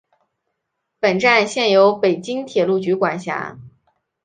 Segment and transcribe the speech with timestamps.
[0.99, 3.59] 本站现由北京铁路局管辖。